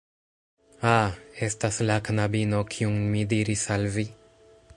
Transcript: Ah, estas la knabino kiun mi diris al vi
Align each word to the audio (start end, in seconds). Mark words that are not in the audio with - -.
Ah, 0.93 1.13
estas 1.49 1.79
la 1.91 1.99
knabino 2.09 2.63
kiun 2.77 2.99
mi 3.15 3.23
diris 3.35 3.69
al 3.77 3.91
vi 3.99 4.09